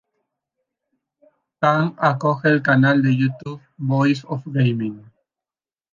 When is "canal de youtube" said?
2.63-3.61